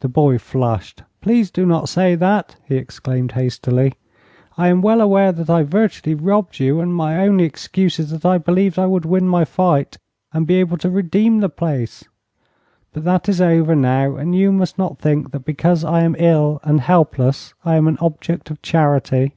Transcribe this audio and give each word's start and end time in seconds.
The 0.00 0.08
boy 0.08 0.38
flushed. 0.38 1.04
"Please 1.20 1.48
do 1.52 1.64
not 1.64 1.88
say 1.88 2.16
that!" 2.16 2.56
he 2.64 2.74
exclaimed, 2.74 3.30
hastily. 3.38 3.92
"I 4.58 4.66
am 4.66 4.82
well 4.82 5.00
aware 5.00 5.30
that 5.30 5.48
I 5.48 5.62
virtually 5.62 6.12
robbed 6.16 6.58
you, 6.58 6.80
and 6.80 6.92
my 6.92 7.18
only 7.20 7.44
excuse 7.44 8.00
is 8.00 8.10
that 8.10 8.26
I 8.26 8.36
believed 8.36 8.80
I 8.80 8.86
would 8.88 9.04
win 9.04 9.28
my 9.28 9.44
fight 9.44 9.96
and 10.32 10.44
be 10.44 10.56
able 10.56 10.76
to 10.78 10.90
redeem 10.90 11.38
the 11.38 11.48
place. 11.48 12.02
But 12.92 13.04
that 13.04 13.28
is 13.28 13.40
over 13.40 13.76
now, 13.76 14.16
and 14.16 14.34
you 14.34 14.50
must 14.50 14.76
not 14.76 14.98
think 14.98 15.30
that 15.30 15.44
because 15.44 15.84
I 15.84 16.00
am 16.02 16.16
ill 16.18 16.58
and 16.64 16.80
helpless 16.80 17.54
I 17.64 17.76
am 17.76 17.86
an 17.86 17.98
object 18.00 18.50
of 18.50 18.60
charity." 18.60 19.36